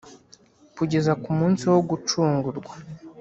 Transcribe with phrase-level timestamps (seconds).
[0.77, 2.73] kugeza ku munsi wo gucungurwa.